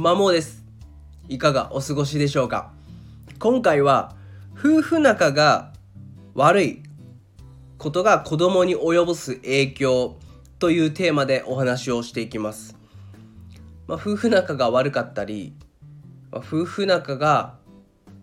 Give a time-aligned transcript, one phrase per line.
[0.00, 0.64] マモです。
[1.28, 2.72] いかがお過ごしでしょうか？
[3.38, 4.16] 今回は
[4.58, 5.74] 夫婦仲が
[6.32, 6.82] 悪い
[7.76, 10.16] ことが子供に及ぼす影響
[10.58, 12.78] というテーマでお話をしていきます、
[13.86, 15.54] まあ、夫婦仲が悪かったり、
[16.32, 17.58] まあ、夫婦仲が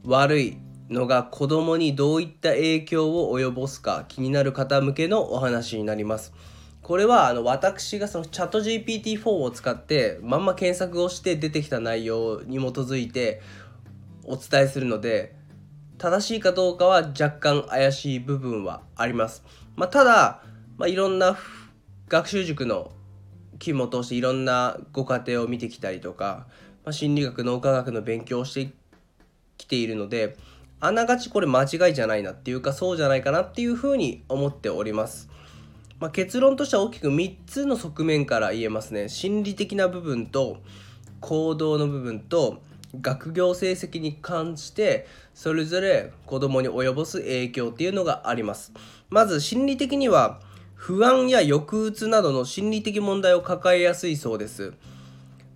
[0.04, 0.58] 悪い
[0.90, 6.34] のが子供にどういった影響を及ぼすか気になる方向けのお話になります。
[6.88, 13.42] これはあの私がそのチャット GPT-4 を使ってまんま検索をして出てきた内容に基づいて
[14.24, 15.36] お伝えするので
[15.98, 19.44] 正しいかどうかは若干怪しい部分はあります。
[19.76, 20.42] まあ、ただ、
[20.78, 21.38] まあ、いろんな
[22.08, 22.94] 学習塾の
[23.60, 26.48] 勤務を通していろんなご家庭を見てきたりとか、
[26.86, 28.72] まあ、心理学脳科学の勉強をして
[29.58, 30.38] きているので
[30.80, 35.28] あながちこれ間違いじゃないなっていうかそうじゃないかなっていうふうに思っております。
[36.00, 39.10] まあ、結論としては大きく3つの側面から言えますね。
[39.10, 40.58] 心理的な部分と
[41.20, 42.62] 行動の部分と
[43.02, 48.74] 学業成績に関してそれぞれ子供に及ぼす影響っていうのがあります。
[49.10, 50.40] まず心理的には
[50.78, 54.74] 不安や抑うつなどの心理的問題を抱えやすいそうです、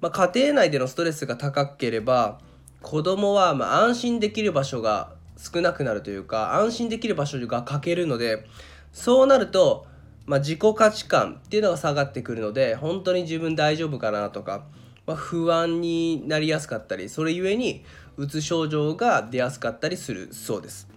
[0.02, 2.40] まあ、家庭内でのストレスが高ければ
[2.82, 8.48] 子供はま安心できる場所が少なくなるというか安心できる場所が欠けるので
[8.92, 9.86] そうなると
[10.32, 14.64] まあ、自己価値観っていうのが下がってくるので本当に自分大丈夫かなとか、
[15.06, 17.84] まあ、不安になりやすかったりそれゆえに
[18.16, 20.88] うつ症状が出やすかったりするそうです。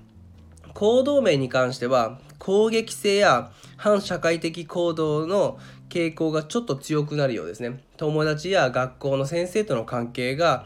[0.72, 7.82] 行動面に関しては攻撃性や反社会的行動の傾向がちょっと強くなるようですね。
[7.96, 10.64] 友達や学校の先生との関係が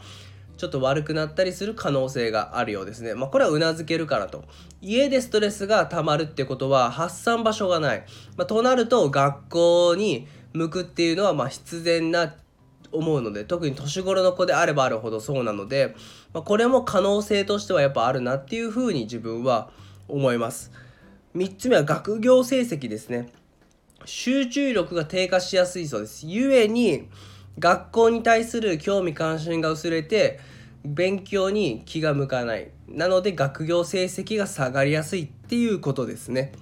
[0.59, 3.15] ちょっと悪くなったりする可能性があるようですね。
[3.15, 4.43] まあ、これはうなずけるからと。
[4.81, 8.03] 家でストレスが溜まるってことは発散場所がない。
[8.35, 12.35] まあ、となると学校に向くっていうのはま必然な
[12.91, 15.95] 思うので特に年頃の子であればあるほどそうなので、
[16.33, 19.71] まあ、これも可能性としてはやっぱあるなっていうふうに自分は
[20.09, 20.73] 思います。
[21.35, 23.29] 3つ目は学業成績ですね。
[24.03, 26.27] 集中力が低下しやすいそうです。
[26.27, 27.07] ゆえに
[27.59, 30.39] 学校に対する興味関心が薄れて
[30.85, 32.71] 勉強に気が向かない。
[32.87, 36.53] なので学業成績が下がりやすいっていうことですね。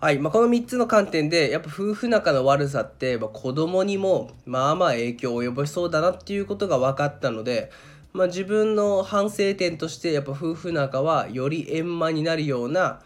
[0.00, 7.70] はい、まあ、この3つの観点でやっぱ夫婦仲の悪さって、まあ、子供にもまあまあ影響を及ぼしそうだなっていうことが分かったので、
[8.14, 13.00] まあ、自分の反省点としてやっぱ夫婦仲はより円満になるような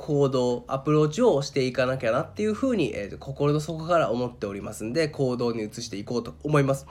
[0.00, 6.86] 行動アプローチをしていかなきゃなっていうふうに、えー、心の底から思っておりますんで行動に移していこうと思います。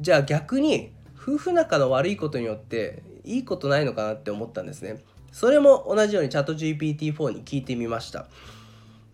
[0.00, 5.02] じゃあ逆に夫婦仲の悪いことによっていいことないのかなって思ったんですね。
[5.30, 8.26] それも同じようにチャット GPT-4 に聞いてみました。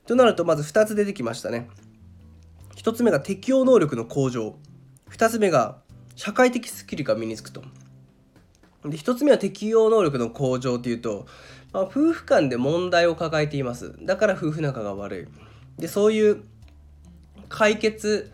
[0.07, 1.69] となるとまず2つ出てきましたね。
[2.77, 4.57] 1つ目が適応能力の向上。
[5.11, 5.77] 2つ目が
[6.17, 7.63] 社会的スキルが身につくと。
[8.85, 11.27] で1つ目は適応能力の向上というと
[11.73, 13.95] まあ、夫婦間で問題を抱えています。
[14.03, 15.29] だから夫婦仲が悪
[15.79, 15.81] い。
[15.81, 16.43] でそういう
[17.49, 18.33] 解決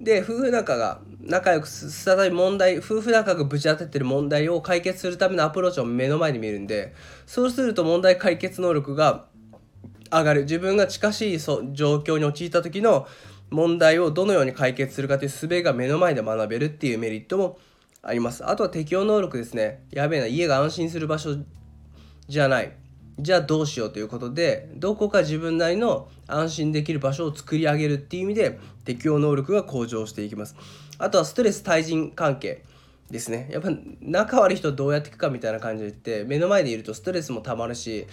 [0.00, 6.94] で夫婦仲が仲良く再び問題夫婦仲がぶち当たってる問題を解決するためのアプローチを目の前に見るんで
[7.26, 9.26] そうすると問題解決能力が
[10.10, 10.42] 上がる。
[10.42, 11.58] 自分が近しい状
[11.96, 13.06] 況に陥った時の
[13.50, 17.58] 問題をどのように解決するかという術が目の前で学べるっていうメリットも
[18.02, 18.48] あります。
[18.48, 19.84] あとは適応能力ですね。
[19.90, 21.36] やべえな家が安心する場所
[22.28, 22.72] じゃない。
[23.18, 30.56] じゃあどうしようということでどこか自分なりの安心できる場所を作り上げるっていう意味で適応能力が向上していきます。
[30.98, 32.64] あとはストレス対人関係
[33.10, 33.48] ですね。
[33.52, 38.06] やっぱ仲悪い人どうやっていくかみたいな感じで言って目の前でいるとストレスもたまるし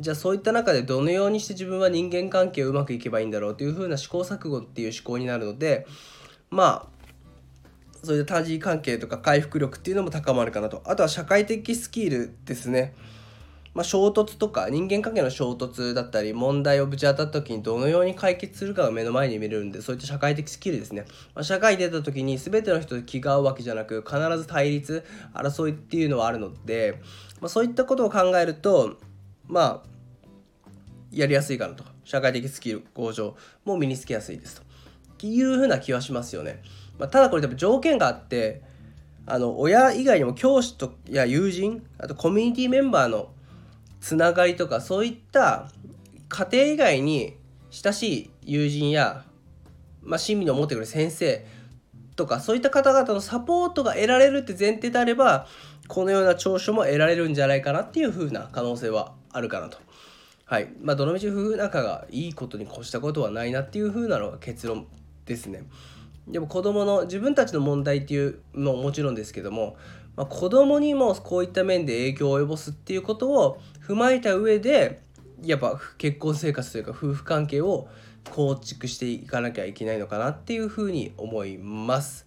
[0.00, 5.86] じゃあそういった中でどのようにして自分は人間関係をうまくいけばいいんだろうというふうな試行錯誤っていう思考になるので
[6.50, 6.99] まあ
[8.02, 10.82] そういった対人関係とか回復力っていうのも高まるかなと。
[10.86, 12.94] あとは社会的スキルですね。
[13.72, 21.04] まあ、衝突とか人間関係の衝突だったり問題をぶち当たった時にどのように解決するかが目の前に見れるんでそういった社会的スキルですね、
[21.36, 27.00] まあ、社会に出た時に全ての人と気が合うわけじゃなく必ず対立争いっていうのはあるので、
[27.40, 28.96] まあ、そういったことを考えると
[29.46, 29.90] まあ
[31.12, 31.84] やりやすいかなと。
[32.04, 35.26] 社会的スキル向上も身につけやすいですと。
[35.26, 36.62] いうふうな気はしますよね、
[37.00, 38.60] まあ、ただこれ多分条件があって
[39.24, 43.30] あの親以外にも教師とや友人あとコミュニティメンバーの
[44.00, 45.70] つながりとかそういった
[46.28, 47.36] 家庭以外に
[47.70, 49.24] 親しい友人や、
[50.02, 51.46] まあ、親身に思ってくれる先生
[52.16, 55.46] とかそういった方々のサポートが得られるって前提であれば
[55.88, 59.78] このような長所も得られるんじゃないかなっていう風な可能性はあるかなと。
[60.44, 64.86] はいまあ、どのみち夫婦仲がいいことに越したことはないなっていう風なのが結論
[65.24, 65.62] ですね。
[66.30, 69.76] でも子供の自分たちの問題っていうのももちろんですけども、
[70.16, 75.00] まあ、子供にもこういった面で影響を及ぼすっていうことを踏まえた上で
[75.42, 77.88] やっぱ結婚生活というか夫婦関係を
[78.30, 82.26] 構築していかなきゃいけないのかなっていうふうに思います。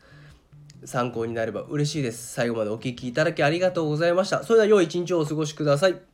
[0.86, 2.34] 参考になれば嬉しいです。
[2.34, 4.44] 最後までお聴きいただきありがとうございました。
[4.44, 6.13] それでは良い一日をお過ごしください。